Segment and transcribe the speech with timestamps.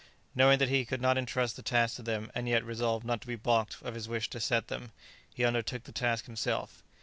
[0.33, 3.27] Knowing that he could not entrust the task to them, and yet resolved not to
[3.27, 4.91] be baulked of his wish to set them,
[5.31, 6.81] he undertook the task himself.